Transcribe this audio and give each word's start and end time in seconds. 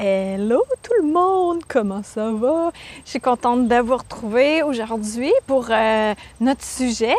Hello 0.00 0.62
tout 0.80 0.92
le 1.02 1.08
monde, 1.12 1.64
comment 1.66 2.04
ça 2.04 2.30
va? 2.30 2.70
Je 3.04 3.10
suis 3.10 3.20
contente 3.20 3.66
de 3.66 3.80
vous 3.80 3.96
retrouver 3.96 4.62
aujourd'hui 4.62 5.32
pour 5.44 5.66
euh, 5.70 6.14
notre 6.40 6.62
sujet. 6.62 7.16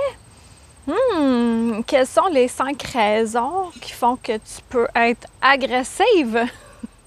Hmm, 0.87 1.81
quelles 1.85 2.07
sont 2.07 2.27
les 2.31 2.47
cinq 2.47 2.81
raisons 2.83 3.69
qui 3.81 3.91
font 3.91 4.15
que 4.15 4.31
tu 4.31 4.61
peux 4.69 4.87
être 4.95 5.27
agressive? 5.41 6.45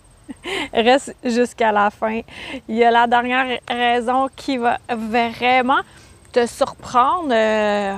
Reste 0.74 1.16
jusqu'à 1.24 1.72
la 1.72 1.88
fin. 1.88 2.20
Il 2.68 2.76
y 2.76 2.84
a 2.84 2.90
la 2.90 3.06
dernière 3.06 3.58
raison 3.66 4.28
qui 4.36 4.58
va 4.58 4.76
vraiment 4.90 5.80
te 6.32 6.44
surprendre 6.44 7.32
euh, 7.32 7.96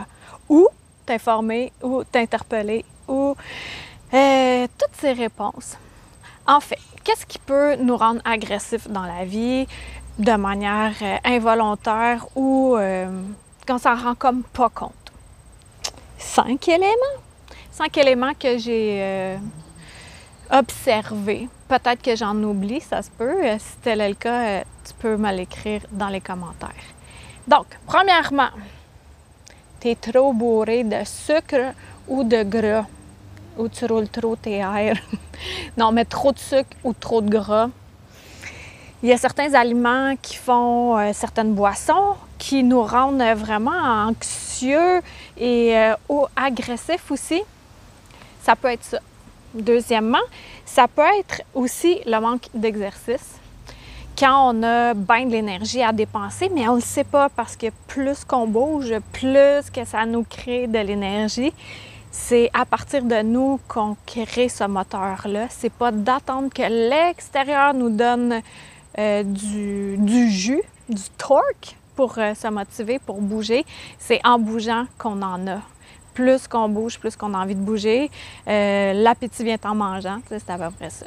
ou 0.48 0.68
t'informer 1.04 1.72
ou 1.82 2.04
t'interpeller 2.04 2.84
ou 3.08 3.34
euh, 4.14 4.66
toutes 4.78 4.96
ces 4.96 5.12
réponses. 5.12 5.76
En 6.46 6.60
fait, 6.60 6.78
qu'est-ce 7.04 7.24
qui 7.24 7.38
peut 7.38 7.76
nous 7.76 7.96
rendre 7.96 8.20
agressifs 8.24 8.88
dans 8.88 9.04
la 9.04 9.24
vie 9.24 9.66
de 10.18 10.32
manière 10.32 10.92
euh, 11.00 11.16
involontaire 11.24 12.26
ou 12.36 12.76
euh, 12.76 13.06
qu'on 13.66 13.78
s'en 13.78 13.96
rend 13.96 14.14
comme 14.14 14.42
pas 14.42 14.68
compte? 14.68 14.92
Cinq 16.18 16.68
éléments. 16.68 17.20
Cinq 17.70 17.96
éléments 17.96 18.34
que 18.38 18.58
j'ai 18.58 18.98
euh, 19.00 19.36
observés. 20.50 21.48
Peut-être 21.66 22.02
que 22.02 22.14
j'en 22.14 22.36
oublie, 22.42 22.80
ça 22.80 23.00
se 23.00 23.10
peut. 23.10 23.42
Euh, 23.42 23.56
si 23.58 23.76
tel 23.82 24.02
est 24.02 24.08
le 24.10 24.14
cas, 24.14 24.60
tu 24.84 24.92
peux 24.98 25.16
me 25.16 25.32
l'écrire 25.32 25.80
dans 25.90 26.08
les 26.08 26.20
commentaires. 26.20 26.68
Donc, 27.48 27.66
premièrement, 27.86 28.50
tu 29.80 29.88
es 29.88 29.94
trop 29.94 30.34
bourré 30.34 30.84
de 30.84 31.04
sucre 31.04 31.72
ou 32.06 32.22
de 32.22 32.42
gras 32.42 32.84
ou 33.58 33.68
tu 33.68 33.86
roules 33.86 34.08
trop 34.08 34.36
tes 34.36 34.58
airs. 34.58 34.96
non, 35.76 35.92
mais 35.92 36.04
trop 36.04 36.32
de 36.32 36.38
sucre 36.38 36.76
ou 36.82 36.92
trop 36.92 37.20
de 37.20 37.30
gras. 37.30 37.68
Il 39.02 39.08
y 39.08 39.12
a 39.12 39.18
certains 39.18 39.52
aliments 39.54 40.14
qui 40.20 40.36
font 40.36 40.96
euh, 40.96 41.10
certaines 41.12 41.52
boissons 41.52 42.14
qui 42.38 42.62
nous 42.62 42.82
rendent 42.82 43.22
vraiment 43.36 44.08
anxieux 44.08 45.02
et 45.36 45.76
euh, 45.76 45.94
agressifs 46.36 47.10
aussi. 47.10 47.42
Ça 48.42 48.56
peut 48.56 48.68
être 48.68 48.84
ça. 48.84 48.98
Deuxièmement, 49.54 50.24
ça 50.64 50.88
peut 50.88 51.02
être 51.20 51.42
aussi 51.54 52.00
le 52.06 52.18
manque 52.18 52.48
d'exercice. 52.54 53.38
Quand 54.18 54.54
on 54.54 54.62
a 54.62 54.94
bien 54.94 55.26
de 55.26 55.32
l'énergie 55.32 55.82
à 55.82 55.92
dépenser, 55.92 56.50
mais 56.52 56.66
on 56.68 56.72
ne 56.72 56.80
le 56.80 56.82
sait 56.82 57.04
pas 57.04 57.28
parce 57.28 57.56
que 57.56 57.66
plus 57.86 58.24
qu'on 58.24 58.46
bouge, 58.46 58.94
plus 59.12 59.70
que 59.72 59.84
ça 59.84 60.06
nous 60.06 60.24
crée 60.24 60.66
de 60.66 60.78
l'énergie 60.78 61.52
c'est 62.16 62.48
à 62.54 62.64
partir 62.64 63.02
de 63.02 63.22
nous 63.22 63.58
qu'on 63.66 63.96
crée 64.06 64.48
ce 64.48 64.62
moteur-là. 64.64 65.48
C'est 65.50 65.72
pas 65.72 65.90
d'attendre 65.90 66.48
que 66.48 66.62
l'extérieur 66.62 67.74
nous 67.74 67.90
donne 67.90 68.40
euh, 68.98 69.24
du, 69.24 69.96
du, 69.98 70.30
jus, 70.30 70.62
du 70.88 71.02
torque 71.18 71.76
pour 71.96 72.16
euh, 72.18 72.32
se 72.34 72.46
motiver, 72.46 73.00
pour 73.00 73.20
bouger. 73.20 73.66
C'est 73.98 74.20
en 74.24 74.38
bougeant 74.38 74.86
qu'on 74.96 75.20
en 75.22 75.44
a. 75.48 75.58
Plus 76.14 76.46
qu'on 76.46 76.68
bouge, 76.68 77.00
plus 77.00 77.16
qu'on 77.16 77.34
a 77.34 77.38
envie 77.38 77.56
de 77.56 77.60
bouger. 77.60 78.08
Euh, 78.46 78.92
L'appétit 78.92 79.42
vient 79.42 79.58
en 79.64 79.74
mangeant, 79.74 80.20
c'est 80.28 80.48
à 80.48 80.56
peu 80.56 80.70
près 80.70 80.90
ça. 80.90 81.06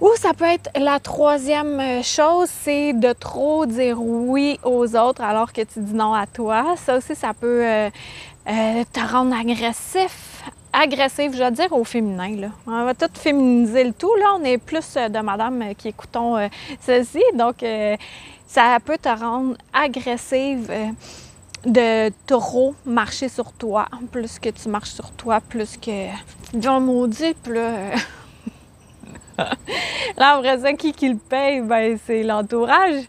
Ou 0.00 0.10
ça 0.16 0.32
peut 0.32 0.44
être 0.44 0.70
la 0.78 1.00
troisième 1.00 2.02
chose, 2.02 2.48
c'est 2.50 2.94
de 2.94 3.12
trop 3.12 3.66
dire 3.66 4.00
oui 4.00 4.58
aux 4.62 4.96
autres 4.96 5.22
alors 5.22 5.52
que 5.52 5.62
tu 5.62 5.80
dis 5.80 5.94
non 5.94 6.14
à 6.14 6.26
toi. 6.26 6.76
Ça 6.76 6.96
aussi, 6.96 7.14
ça 7.14 7.32
peut 7.34 7.90
euh, 8.48 8.84
te 8.92 9.00
rendre 9.00 9.34
agressif. 9.36 10.44
Agressif, 10.72 11.32
je 11.34 11.42
veux 11.42 11.50
dire 11.50 11.72
au 11.72 11.84
féminin. 11.84 12.50
On 12.66 12.84
va 12.84 12.94
tout 12.94 13.10
féminiser 13.12 13.82
le 13.82 13.92
tout. 13.92 14.14
Là, 14.16 14.36
on 14.38 14.44
est 14.44 14.58
plus 14.58 14.94
de 14.94 15.18
madame 15.20 15.74
qui 15.76 15.88
écoutons 15.88 16.36
euh, 16.36 16.48
ceci. 16.80 17.22
Donc, 17.34 17.62
euh, 17.62 17.96
ça 18.46 18.78
peut 18.84 18.98
te 18.98 19.08
rendre 19.08 19.56
agressive 19.72 20.70
de 21.64 22.12
trop 22.26 22.74
marcher 22.84 23.28
sur 23.28 23.52
toi. 23.52 23.86
Plus 24.12 24.38
que 24.38 24.50
tu 24.50 24.68
marches 24.68 24.90
sur 24.92 25.10
toi, 25.12 25.40
plus 25.40 25.76
que. 25.76 26.08
Dieu 26.52 26.78
maudit, 26.78 27.34
puis 27.42 27.54
là. 27.54 27.96
là, 30.16 30.36
après 30.36 30.58
ça, 30.60 30.72
qui, 30.74 30.92
qui 30.92 31.08
le 31.08 31.16
paye? 31.16 31.62
Ben, 31.62 31.98
c'est 32.06 32.22
l'entourage. 32.22 33.04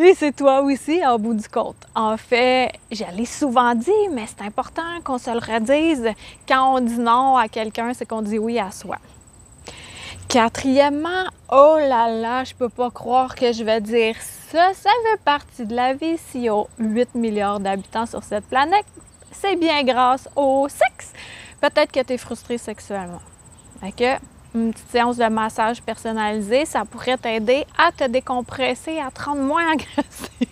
Oui, 0.00 0.14
c'est 0.16 0.36
toi 0.36 0.62
aussi, 0.62 1.04
en 1.04 1.18
bout 1.18 1.34
du 1.34 1.48
compte. 1.48 1.88
En 1.92 2.16
fait, 2.16 2.70
je 2.92 3.02
l'ai 3.16 3.24
souvent 3.24 3.74
dit, 3.74 3.90
mais 4.12 4.26
c'est 4.28 4.46
important 4.46 5.00
qu'on 5.02 5.18
se 5.18 5.28
le 5.28 5.40
redise. 5.40 6.08
Quand 6.46 6.76
on 6.76 6.80
dit 6.80 7.00
non 7.00 7.34
à 7.34 7.48
quelqu'un, 7.48 7.92
c'est 7.94 8.06
qu'on 8.06 8.22
dit 8.22 8.38
oui 8.38 8.60
à 8.60 8.70
soi. 8.70 8.98
Quatrièmement, 10.28 11.24
oh 11.50 11.78
là 11.80 12.08
là, 12.08 12.44
je 12.44 12.54
peux 12.54 12.68
pas 12.68 12.92
croire 12.92 13.34
que 13.34 13.52
je 13.52 13.64
vais 13.64 13.80
dire 13.80 14.14
ça. 14.20 14.72
Ça 14.72 14.90
fait 15.02 15.20
partie 15.24 15.66
de 15.66 15.74
la 15.74 15.94
vie 15.94 16.16
s'il 16.16 16.42
y 16.42 16.48
a 16.48 16.62
8 16.78 17.16
milliards 17.16 17.58
d'habitants 17.58 18.06
sur 18.06 18.22
cette 18.22 18.44
planète. 18.44 18.86
C'est 19.32 19.56
bien 19.56 19.82
grâce 19.82 20.28
au 20.36 20.68
sexe. 20.68 21.12
Peut-être 21.60 21.90
que 21.90 22.04
tu 22.04 22.12
es 22.12 22.18
frustré 22.18 22.56
sexuellement. 22.56 23.22
OK? 23.82 24.04
Une 24.54 24.72
petite 24.72 24.90
séance 24.90 25.16
de 25.16 25.26
massage 25.26 25.82
personnalisé, 25.82 26.64
ça 26.64 26.84
pourrait 26.84 27.18
t'aider 27.18 27.66
à 27.76 27.92
te 27.92 28.04
décompresser, 28.04 28.98
à 28.98 29.10
te 29.10 29.22
rendre 29.22 29.42
moins 29.42 29.72
agressif. 29.72 30.48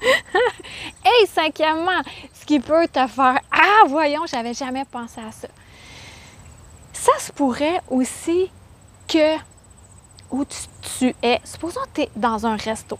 Et 1.22 1.26
cinquièmement, 1.26 2.02
ce 2.32 2.44
qui 2.44 2.60
peut 2.60 2.86
te 2.88 3.06
faire 3.06 3.40
Ah, 3.50 3.84
voyons, 3.88 4.26
j'avais 4.26 4.54
jamais 4.54 4.84
pensé 4.84 5.20
à 5.20 5.32
ça. 5.32 5.48
Ça 6.92 7.18
se 7.18 7.32
pourrait 7.32 7.80
aussi 7.90 8.50
que 9.08 9.36
où 10.30 10.44
tu, 10.44 10.58
tu 10.98 11.14
es, 11.22 11.40
supposons 11.44 11.80
que 11.82 11.94
tu 11.94 12.00
es 12.02 12.10
dans 12.16 12.46
un 12.46 12.56
resto. 12.56 12.98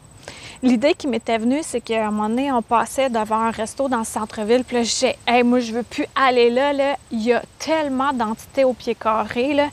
L'idée 0.64 0.94
qui 0.94 1.08
m'était 1.08 1.36
venue, 1.36 1.60
c'est 1.62 1.82
qu'à 1.82 2.06
un 2.06 2.10
moment 2.10 2.30
donné, 2.30 2.50
on 2.50 2.62
passait 2.62 3.10
devant 3.10 3.36
un 3.36 3.50
resto 3.50 3.86
dans 3.86 3.98
le 3.98 4.04
centre-ville, 4.04 4.64
puis 4.64 4.78
là, 4.78 4.82
je 4.82 5.12
hey, 5.26 5.42
moi, 5.42 5.60
je 5.60 5.72
veux 5.72 5.82
plus 5.82 6.06
aller 6.16 6.48
là, 6.48 6.72
là. 6.72 6.96
Il 7.10 7.20
y 7.20 7.34
a 7.34 7.42
tellement 7.58 8.14
d'entités 8.14 8.64
au 8.64 8.72
pied 8.72 8.94
carré, 8.94 9.52
là. 9.52 9.68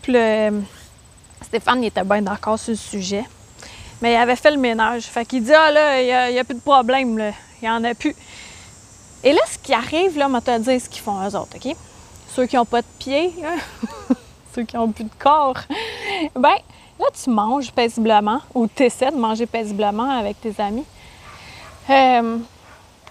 Puis 0.00 0.12
là, 0.12 0.50
Stéphane, 1.42 1.82
il 1.82 1.88
était 1.88 2.04
bien 2.04 2.22
d'accord 2.22 2.60
sur 2.60 2.70
le 2.70 2.76
sujet. 2.76 3.24
Mais 4.00 4.12
il 4.12 4.16
avait 4.16 4.36
fait 4.36 4.52
le 4.52 4.58
ménage. 4.58 5.02
Fait 5.02 5.24
qu'il 5.24 5.42
dit, 5.42 5.52
ah 5.52 5.72
là, 5.72 6.00
il 6.00 6.32
n'y 6.32 6.38
a, 6.38 6.44
plus 6.44 6.54
de 6.54 6.60
problème. 6.60 7.18
Il 7.60 7.64
n'y 7.64 7.68
en 7.68 7.82
a 7.82 7.92
plus. 7.94 8.14
Et 9.24 9.32
là, 9.32 9.40
ce 9.50 9.58
qui 9.58 9.74
arrive, 9.74 10.16
là, 10.16 10.28
moi, 10.28 10.40
te 10.40 10.56
dire 10.60 10.80
ce 10.80 10.88
qu'ils 10.88 11.02
font 11.02 11.28
eux 11.28 11.34
autres, 11.34 11.56
OK? 11.56 11.74
Ceux 12.36 12.46
qui 12.46 12.54
n'ont 12.54 12.64
pas 12.64 12.82
de 12.82 12.86
pied, 13.00 13.34
ceux 14.54 14.62
qui 14.62 14.76
n'ont 14.76 14.92
plus 14.92 15.02
de 15.02 15.10
corps, 15.18 15.58
ben 16.36 16.54
Là, 17.00 17.06
tu 17.12 17.30
manges 17.30 17.72
paisiblement 17.72 18.42
ou 18.54 18.68
tu 18.68 18.82
essaies 18.82 19.10
de 19.10 19.16
manger 19.16 19.46
paisiblement 19.46 20.10
avec 20.10 20.38
tes 20.38 20.52
amis 20.60 20.84
euh, 21.88 22.36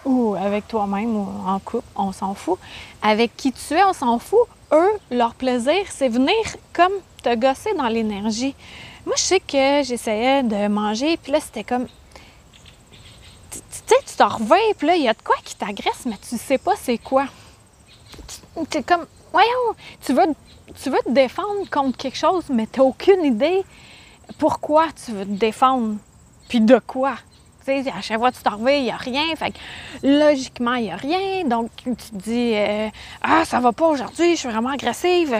ou 0.06 0.36
avec 0.36 0.68
toi-même 0.68 1.16
ou 1.16 1.28
en 1.48 1.58
couple, 1.58 1.88
on 1.96 2.12
s'en 2.12 2.36
fout. 2.36 2.60
Avec 3.02 3.36
qui 3.36 3.52
tu 3.52 3.74
es, 3.74 3.84
on 3.84 3.94
s'en 3.94 4.20
fout. 4.20 4.48
Eux, 4.72 4.92
leur 5.10 5.34
plaisir, 5.34 5.82
c'est 5.90 6.08
venir 6.08 6.36
comme 6.72 6.92
te 7.24 7.34
gosser 7.36 7.74
dans 7.74 7.88
l'énergie. 7.88 8.54
Moi, 9.08 9.16
je 9.18 9.24
sais 9.24 9.40
que 9.40 9.82
j'essayais 9.84 10.44
de 10.44 10.68
manger, 10.68 11.18
puis 11.18 11.32
là, 11.32 11.40
c'était 11.40 11.64
comme. 11.64 11.88
Tu 13.50 13.60
sais, 13.88 13.96
tu 14.06 14.16
t'en 14.16 14.30
reviens, 14.30 14.58
puis 14.78 14.86
là, 14.86 14.96
il 14.98 15.02
y 15.02 15.10
a 15.10 15.14
de 15.14 15.22
quoi 15.24 15.36
qui 15.44 15.56
t'agresse, 15.56 16.06
mais 16.06 16.18
tu 16.30 16.38
sais 16.38 16.60
pas 16.60 16.76
c'est 16.80 17.00
quoi. 17.00 17.26
Tu 18.70 18.84
comme, 18.84 19.08
voyons, 19.32 19.76
tu 20.02 20.14
veux 20.14 20.34
tu 20.82 20.90
veux 20.90 21.00
te 21.06 21.12
défendre 21.12 21.70
contre 21.72 21.98
quelque 21.98 22.18
chose, 22.18 22.46
mais 22.50 22.68
tu 22.72 22.80
n'as 22.80 22.86
aucune 22.86 23.24
idée 23.26 23.64
pourquoi 24.38 24.88
tu 25.04 25.12
veux 25.12 25.26
te 25.26 25.32
défendre, 25.32 25.96
puis 26.48 26.62
de 26.62 26.80
quoi. 26.80 27.16
Tu 27.66 27.84
sais, 27.84 27.92
à 27.92 28.02
chaque 28.02 28.20
fois 28.20 28.32
que 28.32 28.38
tu 28.38 28.44
t'en 28.44 28.66
il 28.68 28.84
n'y 28.84 28.92
a 28.92 28.98
rien. 28.98 29.36
Fait 29.36 29.52
que 29.52 29.58
logiquement, 30.04 30.76
il 30.76 30.84
n'y 30.84 30.92
a 30.92 30.96
rien. 30.96 31.46
Donc, 31.46 31.70
tu 31.76 31.94
te 31.96 32.16
dis 32.16 32.54
euh, 32.56 32.90
Ah, 33.22 33.44
ça 33.46 33.60
va 33.60 33.72
pas 33.72 33.88
aujourd'hui, 33.88 34.32
je 34.32 34.40
suis 34.40 34.50
vraiment 34.50 34.70
agressive. 34.70 35.36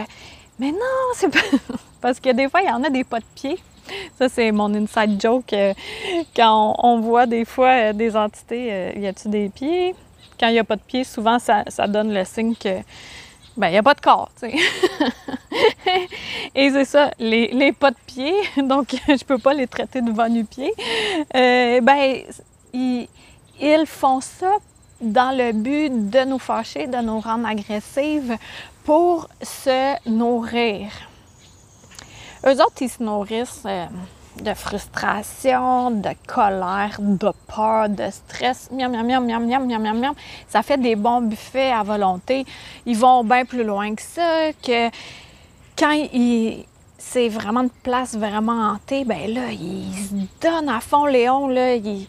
Mais 0.58 0.72
non, 0.72 0.78
c'est 1.14 1.30
pas. 1.30 1.40
Parce 2.00 2.20
que 2.20 2.30
des 2.32 2.48
fois, 2.48 2.62
il 2.62 2.68
y 2.68 2.70
en 2.70 2.82
a 2.84 2.90
des 2.90 3.04
pas 3.04 3.20
de 3.20 3.24
pied. 3.34 3.58
Ça, 4.18 4.28
c'est 4.28 4.52
mon 4.52 4.72
inside 4.74 5.20
joke. 5.20 5.52
Euh, 5.52 5.74
quand 6.36 6.76
on, 6.78 7.00
voit 7.00 7.26
des 7.26 7.44
fois 7.44 7.70
euh, 7.70 7.92
des 7.92 8.16
entités, 8.16 8.92
y 8.96 9.06
a-tu 9.06 9.28
des 9.28 9.48
pieds? 9.48 9.94
Quand 10.38 10.48
il 10.48 10.52
n'y 10.52 10.58
a 10.58 10.64
pas 10.64 10.76
de 10.76 10.82
pieds, 10.82 11.04
souvent, 11.04 11.38
ça, 11.38 11.64
ça 11.68 11.86
donne 11.86 12.14
le 12.14 12.24
signe 12.24 12.54
que 12.54 12.80
ben, 13.60 13.68
il 13.68 13.72
n'y 13.72 13.78
a 13.78 13.82
pas 13.82 13.94
de 13.94 14.00
corps, 14.00 14.30
tu 14.40 14.50
sais. 14.50 14.56
Et 16.54 16.70
c'est 16.70 16.86
ça, 16.86 17.10
les, 17.18 17.48
les, 17.48 17.72
pas 17.72 17.90
de 17.90 17.96
pied, 18.06 18.34
donc 18.56 18.96
je 19.06 19.22
peux 19.22 19.38
pas 19.38 19.52
les 19.52 19.66
traiter 19.66 20.00
de 20.00 20.10
vent 20.10 20.28
pied. 20.44 20.72
Euh, 21.36 21.80
ben, 21.82 22.22
ils, 22.72 23.06
ils 23.60 23.86
font 23.86 24.22
ça 24.22 24.56
dans 25.02 25.36
le 25.36 25.52
but 25.52 26.10
de 26.10 26.24
nous 26.24 26.38
fâcher, 26.38 26.86
de 26.86 26.96
nous 26.98 27.20
rendre 27.20 27.46
agressives 27.46 28.36
pour 28.84 29.28
se 29.42 30.08
nourrir. 30.08 30.90
Eux 32.46 32.62
autres, 32.62 32.80
ils 32.80 32.88
se 32.88 33.02
nourrissent 33.02 33.62
euh, 33.66 33.86
de 34.42 34.54
frustration, 34.54 35.90
de 35.90 36.10
colère, 36.26 36.96
de 36.98 37.32
peur, 37.46 37.88
de 37.88 38.10
stress. 38.10 38.70
Miam, 38.72 38.92
miam, 38.92 39.06
miam, 39.06 39.26
miam, 39.26 39.46
miam, 39.46 39.66
miam, 39.66 39.82
miam, 39.82 39.98
miam. 39.98 40.14
Ça 40.48 40.62
fait 40.62 40.78
des 40.78 40.96
bons 40.96 41.22
buffets 41.22 41.72
à 41.72 41.82
volonté. 41.82 42.44
Ils 42.86 42.96
vont 42.96 43.24
bien 43.24 43.44
plus 43.44 43.64
loin 43.64 43.94
que 43.94 44.02
ça, 44.02 44.52
que 44.62 44.88
quand 45.78 45.94
c'est 46.98 47.28
vraiment 47.28 47.62
une 47.62 47.70
place 47.70 48.14
vraiment 48.16 48.72
hantée, 48.72 49.04
ben 49.04 49.32
là, 49.32 49.50
ils 49.50 49.94
se 49.94 50.14
donnent 50.40 50.68
à 50.68 50.80
fond, 50.80 51.06
Léon, 51.06 51.48
là, 51.48 51.74
il, 51.74 52.06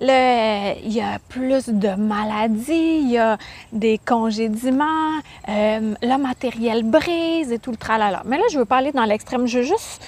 là, 0.00 0.74
il 0.74 0.92
y 0.92 1.00
a 1.00 1.18
plus 1.28 1.68
de 1.68 1.94
maladies, 1.94 3.00
il 3.02 3.10
y 3.10 3.18
a 3.18 3.38
des 3.72 3.98
congédiements, 3.98 5.18
euh, 5.48 5.94
le 6.02 6.16
matériel 6.18 6.82
brise 6.82 7.52
et 7.52 7.58
tout 7.58 7.70
le 7.70 7.76
tralala. 7.76 8.22
Mais 8.26 8.36
là, 8.36 8.44
je 8.52 8.58
veux 8.58 8.64
pas 8.64 8.78
aller 8.78 8.92
dans 8.92 9.04
l'extrême, 9.04 9.46
je 9.46 9.58
veux 9.58 9.64
juste 9.64 10.02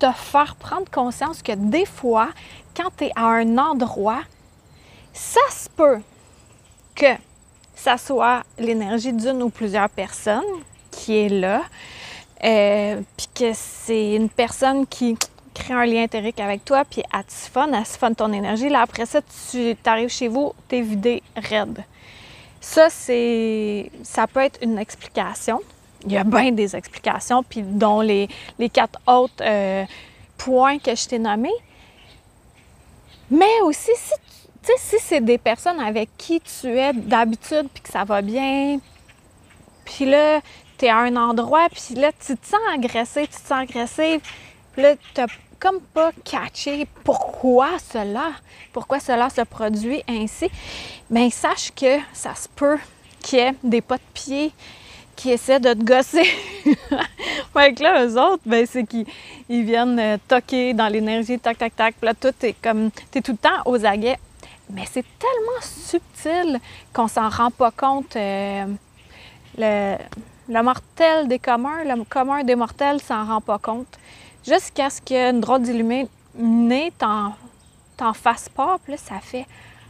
te 0.00 0.10
faire 0.12 0.56
prendre 0.56 0.90
conscience 0.90 1.42
que 1.42 1.52
des 1.52 1.84
fois, 1.84 2.30
quand 2.76 2.90
tu 2.96 3.04
es 3.04 3.12
à 3.14 3.26
un 3.26 3.58
endroit, 3.58 4.22
ça 5.12 5.40
se 5.50 5.68
peut 5.68 6.00
que 6.94 7.14
ça 7.74 7.96
soit 7.96 8.42
l'énergie 8.58 9.12
d'une 9.12 9.42
ou 9.42 9.50
plusieurs 9.50 9.90
personnes 9.90 10.42
qui 10.90 11.16
est 11.16 11.28
là, 11.28 11.62
euh, 12.44 13.00
puis 13.16 13.28
que 13.34 13.52
c'est 13.54 14.14
une 14.14 14.28
personne 14.28 14.86
qui 14.86 15.16
crée 15.54 15.74
un 15.74 15.84
lien 15.84 16.02
intérieur 16.02 16.32
avec 16.38 16.64
toi, 16.64 16.84
puis 16.84 17.02
elle 17.12 17.24
siphonne, 17.28 17.74
elle 17.74 17.86
siphonne 17.86 18.14
ton 18.14 18.32
énergie. 18.32 18.68
Là, 18.68 18.82
après 18.82 19.06
ça, 19.06 19.20
tu 19.50 19.76
arrives 19.84 20.08
chez 20.08 20.28
vous, 20.28 20.52
tu 20.68 20.76
es 20.76 20.80
vidé 20.80 21.22
raide. 21.36 21.84
Ça, 22.60 22.88
c'est, 22.90 23.90
ça 24.02 24.26
peut 24.26 24.40
être 24.40 24.58
une 24.62 24.78
explication 24.78 25.60
il 26.04 26.12
y 26.12 26.16
a 26.16 26.24
bien 26.24 26.52
des 26.52 26.74
explications, 26.74 27.42
puis 27.42 27.62
dont 27.62 28.00
les, 28.00 28.28
quatre 28.72 28.98
autres 29.06 29.42
euh, 29.42 29.84
points 30.38 30.78
que 30.78 30.94
je 30.94 31.08
t'ai 31.08 31.18
nommés. 31.18 31.50
Mais 33.30 33.60
aussi, 33.62 33.90
si, 33.94 34.72
si 34.78 34.96
c'est 34.98 35.20
des 35.20 35.38
personnes 35.38 35.80
avec 35.80 36.10
qui 36.16 36.40
tu 36.40 36.68
es 36.68 36.92
d'habitude, 36.92 37.68
puis 37.72 37.82
que 37.82 37.90
ça 37.90 38.04
va 38.04 38.22
bien, 38.22 38.78
puis 39.84 40.04
là, 40.06 40.40
tu 40.78 40.86
es 40.86 40.88
à 40.88 40.98
un 40.98 41.16
endroit, 41.16 41.68
puis 41.70 41.94
là, 41.94 42.10
tu 42.12 42.36
te 42.36 42.46
sens 42.46 42.60
agressé, 42.72 43.22
tu 43.22 43.40
te 43.40 43.46
sens 43.46 43.60
agressé, 43.60 44.20
puis 44.72 44.82
là, 44.82 44.94
tu 45.14 45.20
comme 45.60 45.80
pas 45.80 46.10
catché 46.24 46.86
pourquoi 47.04 47.78
cela, 47.78 48.32
pourquoi 48.72 48.98
cela 48.98 49.28
se 49.28 49.42
produit 49.42 50.02
ainsi, 50.08 50.50
bien, 51.10 51.28
sache 51.28 51.70
que 51.72 51.98
ça 52.14 52.34
se 52.34 52.48
peut 52.48 52.78
qu'il 53.20 53.38
y 53.38 53.42
ait 53.42 53.54
des 53.62 53.82
pas 53.82 53.98
de 53.98 54.02
pied 54.14 54.52
qui 55.20 55.30
essaient 55.30 55.60
de 55.60 55.74
te 55.74 55.84
gosser. 55.84 56.24
fait 57.52 57.74
que 57.74 57.82
là, 57.82 58.06
eux 58.06 58.18
autres, 58.18 58.42
ben, 58.46 58.64
c'est 58.66 58.84
qu'ils 58.84 59.04
viennent 59.48 59.98
euh, 59.98 60.16
toquer 60.26 60.72
dans 60.72 60.88
l'énergie, 60.88 61.38
tac, 61.38 61.58
tac, 61.58 61.76
tac. 61.76 61.94
Puis 61.96 62.06
là, 62.06 62.14
tout 62.14 62.32
est 62.42 62.54
comme, 62.62 62.90
t'es 63.10 63.20
tout 63.20 63.32
le 63.32 63.36
temps 63.36 63.62
aux 63.66 63.84
aguets. 63.84 64.18
Mais 64.70 64.84
c'est 64.90 65.04
tellement 65.18 65.60
subtil 65.60 66.58
qu'on 66.94 67.06
s'en 67.06 67.28
rend 67.28 67.50
pas 67.50 67.70
compte. 67.70 68.16
Euh, 68.16 68.64
le, 69.58 70.62
mortel 70.62 71.28
des 71.28 71.38
communs, 71.38 71.84
le 71.84 72.02
commun 72.04 72.42
des 72.42 72.54
mortels 72.54 73.02
s'en 73.02 73.26
rend 73.26 73.42
pas 73.42 73.58
compte. 73.58 73.98
Jusqu'à 74.46 74.88
ce 74.88 75.02
qu'une 75.02 75.40
drôle 75.40 75.60
d'illuminé 75.60 76.92
t'en, 76.96 77.34
t'en 77.98 78.14
fasse 78.14 78.48
pas. 78.48 78.78
Puis 78.82 78.92
là, 78.92 78.98
ça 78.98 79.20
fait 79.20 79.46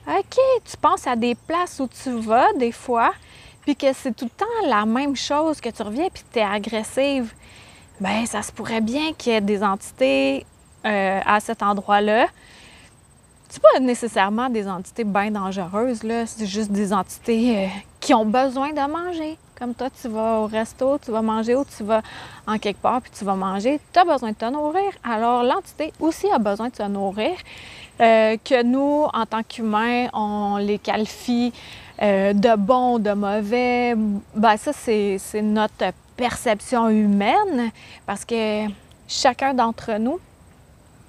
OK, 0.08 0.40
tu 0.64 0.76
penses 0.76 1.06
à 1.06 1.14
des 1.14 1.36
places 1.36 1.78
où 1.78 1.86
tu 1.86 2.10
vas 2.18 2.52
des 2.54 2.72
fois, 2.72 3.12
puis 3.62 3.76
que 3.76 3.92
c'est 3.92 4.14
tout 4.14 4.26
le 4.26 4.30
temps 4.30 4.68
la 4.68 4.86
même 4.86 5.16
chose, 5.16 5.60
que 5.60 5.68
tu 5.68 5.82
reviens 5.82 6.08
puis 6.12 6.22
que 6.22 6.32
tu 6.32 6.38
es 6.38 6.42
agressive, 6.42 7.32
bien, 8.00 8.26
ça 8.26 8.42
se 8.42 8.52
pourrait 8.52 8.80
bien 8.80 9.12
qu'il 9.12 9.32
y 9.32 9.36
ait 9.36 9.40
des 9.40 9.62
entités 9.62 10.46
euh, 10.86 11.20
à 11.24 11.40
cet 11.40 11.62
endroit-là. 11.62 12.26
C'est 13.48 13.60
pas 13.60 13.80
nécessairement 13.80 14.48
des 14.48 14.68
entités 14.68 15.04
bien 15.04 15.30
dangereuses, 15.30 16.04
là. 16.04 16.24
C'est 16.24 16.46
juste 16.46 16.70
des 16.70 16.92
entités 16.92 17.58
euh, 17.58 17.68
qui 17.98 18.14
ont 18.14 18.24
besoin 18.24 18.70
de 18.70 18.90
manger. 18.90 19.36
Comme 19.58 19.74
toi, 19.74 19.88
tu 19.90 20.08
vas 20.08 20.38
au 20.38 20.46
resto, 20.46 20.98
tu 20.98 21.10
vas 21.10 21.20
manger 21.20 21.56
ou 21.56 21.64
tu 21.64 21.82
vas 21.82 22.00
en 22.46 22.58
quelque 22.58 22.80
part 22.80 23.02
puis 23.02 23.10
tu 23.10 23.24
vas 23.24 23.34
manger. 23.34 23.80
Tu 23.92 23.98
as 23.98 24.04
besoin 24.04 24.30
de 24.30 24.36
te 24.36 24.48
nourrir. 24.48 24.90
Alors, 25.04 25.42
l'entité 25.42 25.92
aussi 26.00 26.30
a 26.30 26.38
besoin 26.38 26.68
de 26.68 26.76
se 26.76 26.84
nourrir. 26.84 27.36
Euh, 28.00 28.38
que 28.42 28.62
nous, 28.62 29.06
en 29.12 29.26
tant 29.26 29.42
qu'humains, 29.42 30.06
on 30.14 30.56
les 30.56 30.78
qualifie 30.78 31.52
euh, 32.02 32.32
de 32.32 32.56
bon, 32.56 32.98
de 32.98 33.12
mauvais, 33.12 33.94
ben 34.34 34.56
ça, 34.56 34.72
c'est 34.72 35.42
notre 35.42 35.92
perception 36.16 36.88
humaine 36.88 37.70
parce 38.06 38.24
que 38.24 38.66
chacun 39.06 39.54
d'entre 39.54 39.98
nous, 39.98 40.18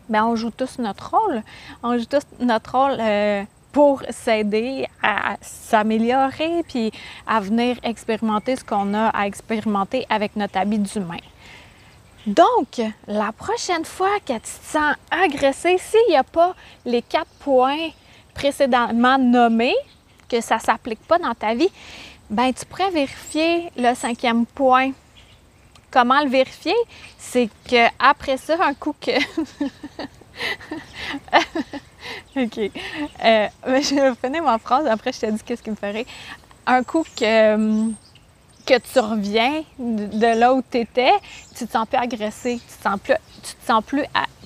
ben 0.10 0.26
on 0.26 0.36
joue 0.36 0.52
tous 0.52 0.80
notre 0.80 1.12
rôle. 1.12 1.44
On 1.84 1.98
joue 1.98 2.06
tous 2.06 2.26
notre 2.40 2.78
rôle 2.78 2.98
euh, 3.00 3.44
pour 3.72 4.04
s'aider 4.10 4.88
à 5.02 5.38
s'améliorer 5.42 6.64
puis 6.68 6.92
à 7.26 7.40
venir 7.40 7.78
expérimenter 7.84 8.58
ce 8.58 8.66
qu'on 8.66 8.94
a 8.94 9.08
à 9.10 9.28
expérimenter 9.28 10.06
avec 10.10 10.36
notre 10.36 10.58
habit 10.58 10.80
d'humain. 10.80 11.24
Donc, 12.28 12.82
la 13.08 13.32
prochaine 13.32 13.86
fois 13.86 14.20
que 14.26 14.34
tu 14.34 14.42
te 14.42 14.48
sens 14.48 14.96
agressé, 15.10 15.78
s'il 15.78 16.10
n'y 16.10 16.18
a 16.18 16.24
pas 16.24 16.54
les 16.86 17.02
quatre 17.02 17.32
points 17.40 17.90
précédemment 18.34 19.18
nommés, 19.18 19.76
que 20.32 20.42
ça 20.42 20.56
ne 20.56 20.62
s'applique 20.62 21.06
pas 21.08 21.20
dans 21.20 21.36
ta 21.36 21.54
vie, 21.54 21.70
ben 22.30 22.54
tu 22.54 22.66
pourrais 22.66 22.90
vérifier 22.90 23.70
le 23.76 23.94
cinquième 23.94 24.46
point. 24.46 24.92
Comment 25.92 26.22
le 26.24 26.30
vérifier? 26.30 26.76
C'est 27.18 27.50
que 27.70 27.88
après 28.00 28.38
ça, 28.38 28.56
un 28.64 28.74
coup 28.74 28.96
que. 29.00 29.12
OK. 32.38 32.72
Euh, 33.24 33.48
je 33.68 34.16
finir 34.22 34.44
ma 34.44 34.58
phrase, 34.58 34.88
après 34.88 35.12
je 35.12 35.20
te 35.20 35.26
dis 35.26 35.42
qu'est-ce 35.44 35.62
qui 35.62 35.70
me 35.70 35.76
ferait. 35.76 36.06
Un 36.66 36.84
coup 36.84 37.04
que, 37.18 37.56
hum, 37.56 37.94
que 38.66 38.78
tu 38.80 39.00
reviens 39.00 39.64
de 39.78 40.40
là 40.40 40.54
où 40.54 40.62
tu 40.62 40.78
étais, 40.78 41.12
tu 41.58 41.68
te 41.68 41.72
sens 41.72 41.86
plus 41.86 41.98
agressé, 41.98 42.62
tu 42.66 42.78
te 42.78 42.84
sens 42.84 43.00
plus, 43.02 43.16
tu 43.44 43.54
te 43.56 43.66
sens 43.68 43.84
plus, 43.84 44.06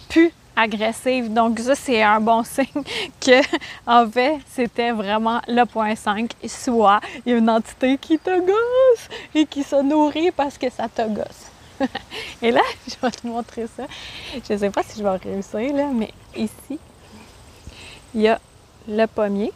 plus 0.10 0.34
agressive. 0.56 1.32
Donc 1.34 1.60
ça, 1.60 1.76
c'est 1.76 2.02
un 2.02 2.20
bon 2.20 2.44
signe 2.46 2.84
que, 3.20 3.42
en 3.86 4.10
fait, 4.10 4.40
c'était 4.48 4.92
vraiment 4.92 5.42
le 5.48 5.66
point 5.66 5.96
5. 5.96 6.32
Soit 6.48 7.00
il 7.26 7.32
y 7.32 7.36
a 7.36 7.38
une 7.38 7.50
entité 7.50 7.98
qui 7.98 8.18
te 8.18 8.40
gosse 8.40 9.10
et 9.34 9.46
qui 9.46 9.64
se 9.64 9.82
nourrit 9.82 10.32
parce 10.32 10.58
que 10.58 10.70
ça 10.70 10.88
te 10.88 11.08
gosse. 11.08 11.52
et 12.42 12.52
là, 12.52 12.62
je 12.88 12.96
vais 13.02 13.12
te 13.12 13.28
montrer 13.28 13.68
ça. 13.68 13.84
Je 14.48 14.54
ne 14.54 14.58
sais 14.58 14.70
pas 14.70 14.84
si 14.84 15.00
je 15.00 15.04
vais 15.04 15.16
réussir, 15.18 15.76
là, 15.76 15.90
mais 15.94 16.12
ici, 16.36 16.80
il 18.14 18.22
y 18.22 18.28
a 18.28 18.40
le 18.88 19.06
pommier. 19.08 19.52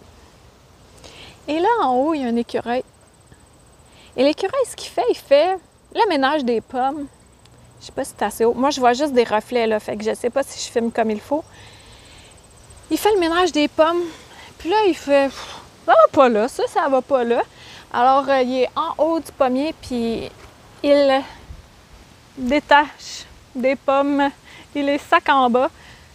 Et 1.47 1.59
là, 1.59 1.69
en 1.83 1.95
haut, 1.95 2.13
il 2.13 2.21
y 2.21 2.25
a 2.25 2.27
un 2.27 2.35
écureuil. 2.35 2.83
Et 4.17 4.23
l'écureuil, 4.23 4.65
ce 4.69 4.75
qu'il 4.75 4.89
fait, 4.89 5.05
il 5.09 5.15
fait 5.15 5.57
le 5.93 6.09
ménage 6.09 6.43
des 6.43 6.61
pommes 6.61 7.07
je 7.79 7.85
sais 7.85 7.91
pas 7.91 8.03
si 8.03 8.13
c'est 8.17 8.25
assez 8.25 8.45
haut. 8.45 8.53
Moi, 8.53 8.71
je 8.71 8.79
vois 8.79 8.93
juste 8.93 9.13
des 9.13 9.23
reflets, 9.23 9.67
là. 9.67 9.79
Fait 9.79 9.95
que 9.95 10.03
je 10.03 10.13
sais 10.13 10.29
pas 10.29 10.43
si 10.43 10.65
je 10.65 10.71
filme 10.71 10.91
comme 10.91 11.11
il 11.11 11.21
faut. 11.21 11.43
Il 12.91 12.97
fait 12.97 13.13
le 13.13 13.19
ménage 13.19 13.51
des 13.51 13.67
pommes. 13.67 14.03
Puis 14.57 14.69
là, 14.69 14.77
il 14.87 14.95
fait... 14.95 15.29
Ça 15.85 15.93
va 15.93 16.07
pas 16.11 16.29
là. 16.29 16.47
Ça, 16.47 16.63
ça 16.67 16.87
va 16.89 17.01
pas 17.01 17.23
là. 17.23 17.41
Alors, 17.91 18.29
euh, 18.29 18.41
il 18.41 18.63
est 18.63 18.69
en 18.75 18.93
haut 19.03 19.19
du 19.19 19.31
pommier, 19.31 19.73
puis 19.81 20.29
il 20.83 21.23
détache 22.37 23.25
des 23.55 23.75
pommes. 23.75 24.29
Il 24.75 24.85
les 24.85 24.97
sac 24.97 25.27
en 25.29 25.49
bas. 25.49 25.69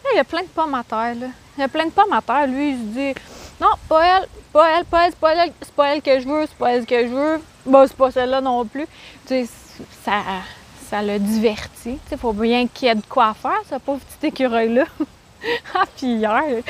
Là, 0.05 0.11
il 0.13 0.17
y 0.17 0.21
a 0.21 0.25
plein 0.25 0.43
de 0.43 0.49
pommes 0.49 0.75
à 0.75 0.85
terre, 0.85 1.15
là. 1.15 1.27
Il 1.57 1.61
y 1.61 1.65
a 1.65 1.69
plein 1.69 1.87
de 1.87 1.91
pommes 1.91 2.13
à 2.13 2.23
terre. 2.23 2.47
Lui, 2.47 2.71
il 2.71 2.77
se 2.77 2.83
dit... 2.83 3.15
Non, 3.61 3.71
pas 3.89 4.05
elle, 4.05 4.29
pas 4.53 4.79
elle, 4.79 4.85
pas 4.85 5.05
elle, 5.05 5.13
c'est 5.13 5.19
pas 5.19 5.33
elle, 5.35 5.53
pas 5.77 5.87
elle 5.95 6.03
que 6.03 6.21
je 6.21 6.29
veux, 6.29 6.47
c'est 6.47 6.59
pas 6.59 6.73
elle 6.73 6.85
que 6.85 7.03
je 7.03 7.09
veux. 7.09 7.43
Bon, 7.65 7.87
c'est 7.87 7.97
pas 7.97 8.11
celle-là 8.11 8.41
non 8.41 8.65
plus. 8.65 8.87
Tu 9.27 9.47
sais, 9.47 9.49
ça 10.05 10.23
ça 10.95 11.03
le 11.03 11.19
divertit. 11.19 11.99
Il 12.13 12.19
faut 12.19 12.33
bien 12.33 12.69
qu'il 12.69 12.87
y 12.87 12.91
ait 12.93 12.95
de 12.95 13.03
quoi 13.09 13.35
faire, 13.35 13.59
ce 13.69 13.75
pauvre 13.81 13.99
petit 13.99 14.29
écureuil-là. 14.29 14.85
ah, 15.75 15.87
puis 15.97 16.07
hier, 16.07 16.63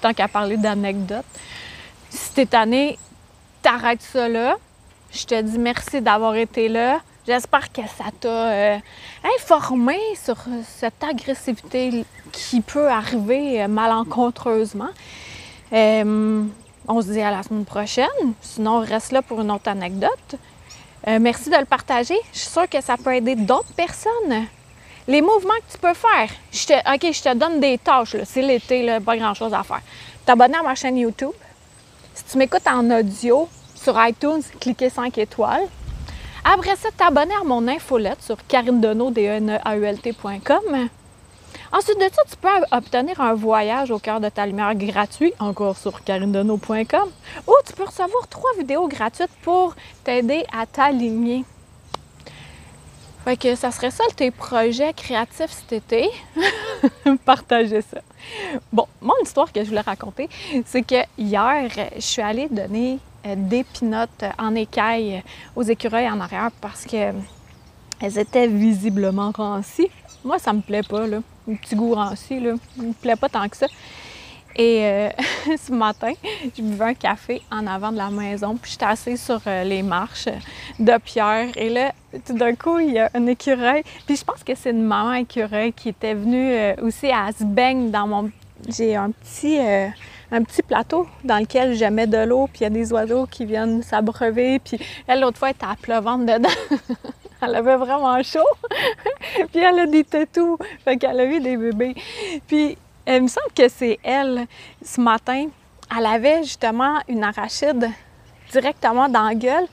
tant 0.00 0.12
qu'à 0.12 0.26
parler 0.26 0.56
d'anecdotes, 0.56 1.24
si 2.10 2.32
t'es 2.32 2.46
tanné, 2.46 2.98
t'arrêtes 3.62 4.02
ça 4.02 4.28
là. 4.28 4.56
Je 5.12 5.24
te 5.24 5.40
dis 5.40 5.56
merci 5.56 6.00
d'avoir 6.00 6.34
été 6.34 6.68
là. 6.68 6.98
J'espère 7.28 7.70
que 7.70 7.82
ça 7.82 8.06
t'a 8.18 8.28
euh, 8.28 8.78
informé 9.38 9.98
sur 10.20 10.38
cette 10.64 11.04
agressivité 11.04 12.04
qui 12.32 12.60
peut 12.60 12.88
arriver 12.88 13.62
euh, 13.62 13.68
malencontreusement. 13.68 14.90
Euh, 15.72 16.44
on 16.88 17.00
se 17.00 17.12
dit 17.12 17.20
à 17.20 17.30
la 17.30 17.44
semaine 17.44 17.66
prochaine. 17.66 18.06
Sinon, 18.40 18.78
on 18.78 18.80
reste 18.80 19.12
là 19.12 19.22
pour 19.22 19.42
une 19.42 19.52
autre 19.52 19.68
anecdote. 19.68 20.36
Euh, 21.08 21.18
merci 21.20 21.50
de 21.50 21.56
le 21.56 21.64
partager. 21.64 22.16
Je 22.32 22.40
suis 22.40 22.50
sûre 22.50 22.68
que 22.68 22.82
ça 22.82 22.96
peut 22.96 23.14
aider 23.14 23.36
d'autres 23.36 23.72
personnes. 23.74 24.46
Les 25.06 25.22
mouvements 25.22 25.54
que 25.66 25.72
tu 25.72 25.78
peux 25.78 25.94
faire. 25.94 26.28
Je 26.52 26.66
te, 26.66 26.72
OK, 26.72 27.12
je 27.12 27.22
te 27.22 27.32
donne 27.34 27.60
des 27.60 27.78
tâches. 27.78 28.16
C'est 28.24 28.42
l'été, 28.42 28.98
pas 29.04 29.16
grand-chose 29.16 29.54
à 29.54 29.62
faire. 29.62 29.82
T'abonner 30.24 30.56
à 30.56 30.62
ma 30.62 30.74
chaîne 30.74 30.96
YouTube. 30.96 31.30
Si 32.12 32.24
tu 32.24 32.38
m'écoutes 32.38 32.66
en 32.66 32.90
audio 32.90 33.48
sur 33.74 33.94
iTunes, 34.04 34.42
cliquez 34.58 34.90
5 34.90 35.16
étoiles. 35.18 35.68
Après 36.44 36.74
ça, 36.76 36.88
t'abonner 36.96 37.34
à 37.40 37.44
mon 37.44 37.68
infolette 37.68 38.20
sur 38.22 38.44
carinedenaud.com. 38.46 40.88
Ensuite 41.72 41.98
de 41.98 42.04
ça, 42.04 42.22
tu 42.28 42.36
peux 42.36 42.48
obtenir 42.70 43.20
un 43.20 43.34
voyage 43.34 43.90
au 43.90 43.98
cœur 43.98 44.20
de 44.20 44.28
ta 44.28 44.46
lumière 44.46 44.74
gratuit, 44.74 45.32
encore 45.38 45.76
sur 45.76 46.02
carinedenaud.com. 46.04 47.10
Ou 47.46 47.52
tu 47.66 47.72
peux 47.72 47.84
recevoir 47.84 48.28
trois 48.28 48.52
vidéos 48.58 48.88
gratuites 48.88 49.30
pour 49.42 49.74
t'aider 50.04 50.44
à 50.56 50.66
t'aligner. 50.66 51.44
Fait 53.24 53.36
que 53.36 53.56
ça 53.56 53.72
serait 53.72 53.90
ça 53.90 54.04
tes 54.14 54.30
projets 54.30 54.92
créatifs 54.92 55.50
cet 55.50 55.72
été. 55.72 56.08
Partagez 57.24 57.82
ça. 57.82 57.98
Bon, 58.72 58.86
mon 59.00 59.14
histoire 59.20 59.52
que 59.52 59.64
je 59.64 59.68
voulais 59.68 59.80
raconter, 59.80 60.28
c'est 60.64 60.82
que 60.82 61.02
hier, 61.18 61.68
je 61.96 62.00
suis 62.00 62.22
allée 62.22 62.48
donner 62.48 63.00
euh, 63.26 63.34
des 63.36 63.64
pinottes 63.64 64.24
en 64.38 64.54
écaille 64.54 65.24
aux 65.56 65.62
écureuils 65.62 66.08
en 66.08 66.20
arrière 66.20 66.50
parce 66.60 66.84
que 66.84 67.12
elles 68.00 68.18
étaient 68.18 68.46
visiblement 68.46 69.32
rancies. 69.34 69.90
Moi, 70.24 70.38
ça 70.38 70.52
me 70.52 70.60
plaît 70.60 70.82
pas, 70.82 71.08
là. 71.08 71.18
Un 71.48 71.54
petit 71.54 71.76
goût 71.76 71.94
ranci, 71.94 72.40
là. 72.40 72.54
Ça 72.76 72.82
me 72.82 72.92
plaît 72.92 73.16
pas 73.16 73.28
tant 73.28 73.48
que 73.48 73.56
ça. 73.56 73.66
Et 74.58 74.80
euh, 74.84 75.10
ce 75.58 75.70
matin, 75.72 76.12
je 76.56 76.62
buvais 76.62 76.84
un 76.86 76.94
café 76.94 77.42
en 77.52 77.66
avant 77.66 77.92
de 77.92 77.98
la 77.98 78.08
maison, 78.08 78.56
puis 78.56 78.72
j'étais 78.72 78.86
assise 78.86 79.22
sur 79.22 79.40
euh, 79.46 79.64
les 79.64 79.82
marches 79.82 80.28
de 80.78 80.98
pierre. 80.98 81.48
Et 81.56 81.68
là, 81.68 81.92
tout 82.24 82.32
d'un 82.32 82.54
coup, 82.54 82.78
il 82.78 82.94
y 82.94 82.98
a 82.98 83.10
un 83.12 83.26
écureuil. 83.26 83.82
Puis 84.06 84.16
je 84.16 84.24
pense 84.24 84.42
que 84.42 84.54
c'est 84.54 84.70
une 84.70 84.82
maman 84.82 85.12
écureuil 85.12 85.72
qui 85.74 85.90
était 85.90 86.14
venue 86.14 86.52
euh, 86.52 86.74
aussi 86.82 87.10
à 87.10 87.30
se 87.38 87.44
baigner 87.44 87.90
dans 87.90 88.06
mon. 88.06 88.30
J'ai 88.66 88.96
un 88.96 89.10
petit, 89.10 89.58
un 90.32 90.42
petit 90.42 90.62
plateau 90.62 91.06
dans 91.22 91.38
lequel 91.38 91.74
je 91.74 91.84
mets 91.84 92.06
de 92.06 92.16
l'eau, 92.16 92.48
puis 92.50 92.60
il 92.60 92.62
y 92.62 92.66
a 92.66 92.70
des 92.70 92.90
oiseaux 92.90 93.26
qui 93.26 93.44
viennent 93.44 93.82
s'abreuver. 93.82 94.58
Puis 94.60 94.78
elle, 95.06 95.20
l'autre 95.20 95.38
fois, 95.38 95.50
elle 95.50 95.56
était 95.56 95.66
à 95.66 95.76
pleuvante 95.76 96.24
dedans. 96.24 96.48
elle 97.46 97.54
avait 97.54 97.76
vraiment 97.76 98.22
chaud. 98.22 98.40
puis 99.52 99.60
elle 99.60 99.78
a 99.78 99.86
des 99.86 100.04
tatous. 100.04 100.58
Fait 100.84 100.96
qu'elle 100.96 101.20
a 101.20 101.24
vu 101.24 101.40
des 101.40 101.56
bébés. 101.56 101.94
Puis 102.46 102.76
il 103.06 103.22
me 103.22 103.28
semble 103.28 103.52
que 103.54 103.68
c'est 103.68 103.98
elle, 104.02 104.46
ce 104.84 105.00
matin, 105.00 105.46
elle 105.96 106.06
avait 106.06 106.42
justement 106.42 106.98
une 107.08 107.22
arachide 107.22 107.88
directement 108.50 109.08
dans 109.08 109.22
la 109.22 109.34
gueule 109.34 109.66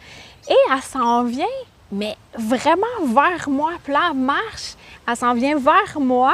et 0.50 0.56
elle 0.72 0.82
s'en 0.82 1.24
vient, 1.24 1.46
mais 1.92 2.16
vraiment 2.38 2.86
vers 3.08 3.50
moi. 3.50 3.72
Puis 3.84 3.94
là, 3.94 4.10
elle 4.12 4.18
marche, 4.18 4.76
elle 5.08 5.16
s'en 5.16 5.34
vient 5.34 5.58
vers 5.58 6.00
moi. 6.00 6.34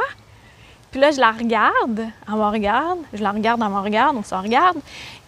Puis 0.91 0.99
là, 0.99 1.11
je 1.11 1.19
la 1.19 1.31
regarde, 1.31 2.07
elle 2.27 2.33
me 2.33 2.49
regarde, 2.49 2.99
je 3.13 3.21
la 3.21 3.31
regarde, 3.31 3.61
elle 3.63 3.71
me 3.71 3.79
regarde, 3.79 4.17
on 4.17 4.23
se 4.23 4.35
regarde. 4.35 4.77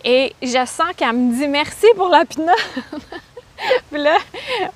Et 0.04 0.34
je 0.42 0.66
sens 0.66 0.94
qu'elle 0.98 1.14
me 1.14 1.34
dit 1.36 1.48
merci 1.48 1.86
pour 1.96 2.10
la 2.10 2.26
pinotte. 2.26 2.58
puis 3.92 4.02
là, 4.02 4.18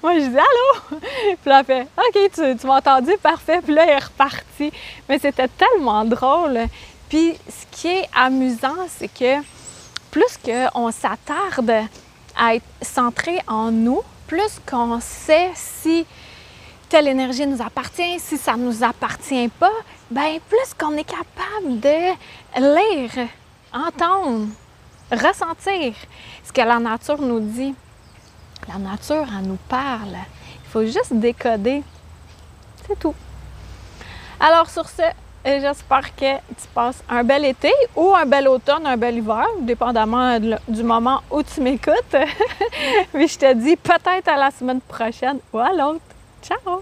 moi, 0.01 0.15
je 0.15 0.25
dis 0.25 0.37
allô? 0.37 0.99
Puis 1.41 1.49
là, 1.49 1.59
elle 1.59 1.65
fait 1.65 1.87
OK, 1.97 2.57
tu, 2.59 2.67
m'as 2.67 2.77
entendu, 2.77 3.11
parfait. 3.21 3.61
Puis 3.63 3.73
là, 3.73 3.83
elle 3.83 3.97
est 3.97 4.03
repartie. 4.03 4.71
Mais 5.07 5.19
c'était 5.19 5.47
tellement 5.47 6.05
drôle. 6.05 6.59
Puis 7.09 7.35
ce 7.47 7.65
qui 7.71 7.87
est 7.87 8.09
amusant, 8.13 8.87
c'est 8.89 9.07
que 9.07 9.41
plus 10.11 10.37
qu'on 10.43 10.91
s'attarde 10.91 11.87
à 12.37 12.55
être 12.55 12.65
centré 12.81 13.39
en 13.47 13.71
nous, 13.71 14.01
plus 14.27 14.59
qu'on 14.65 14.99
sait 14.99 15.51
si 15.55 16.05
telle 16.89 17.07
énergie 17.07 17.45
nous 17.45 17.61
appartient, 17.61 18.19
si 18.19 18.37
ça 18.37 18.55
ne 18.55 18.65
nous 18.65 18.83
appartient 18.83 19.49
pas, 19.59 19.71
bien 20.09 20.37
plus 20.47 20.73
qu'on 20.77 20.95
est 20.95 21.03
capable 21.03 21.79
de 21.79 22.13
lire, 22.57 23.27
entendre, 23.73 24.47
ressentir 25.11 25.93
ce 26.43 26.51
que 26.51 26.61
la 26.61 26.79
nature 26.79 27.21
nous 27.21 27.39
dit. 27.39 27.75
La 28.67 28.77
nature, 28.77 29.25
elle 29.37 29.47
nous 29.47 29.59
parle. 29.69 30.17
Il 30.63 30.69
faut 30.69 30.85
juste 30.85 31.13
décoder. 31.13 31.83
C'est 32.87 32.97
tout. 32.97 33.15
Alors 34.39 34.69
sur 34.69 34.87
ce, 34.87 35.03
j'espère 35.45 36.15
que 36.15 36.35
tu 36.35 36.67
passes 36.73 37.03
un 37.09 37.23
bel 37.23 37.45
été 37.45 37.71
ou 37.95 38.13
un 38.13 38.25
bel 38.25 38.47
automne, 38.47 38.85
un 38.85 38.97
bel 38.97 39.15
hiver, 39.17 39.45
dépendamment 39.61 40.39
du 40.67 40.83
moment 40.83 41.21
où 41.31 41.41
tu 41.43 41.61
m'écoutes. 41.61 42.15
Mais 43.13 43.27
je 43.27 43.37
te 43.37 43.53
dis 43.53 43.75
peut-être 43.75 44.27
à 44.27 44.37
la 44.37 44.51
semaine 44.51 44.81
prochaine 44.81 45.39
ou 45.53 45.59
à 45.59 45.71
l'autre. 45.71 46.01
Ciao! 46.41 46.81